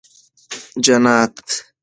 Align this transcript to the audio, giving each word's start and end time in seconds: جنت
جنت 0.83 1.47